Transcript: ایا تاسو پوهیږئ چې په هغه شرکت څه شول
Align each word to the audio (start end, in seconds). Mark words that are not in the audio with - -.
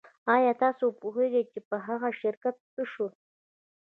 ایا 0.35 0.53
تاسو 0.63 0.83
پوهیږئ 1.01 1.43
چې 1.51 1.59
په 1.69 1.75
هغه 1.87 2.09
شرکت 2.21 2.55
څه 2.73 2.83
شول 2.91 3.11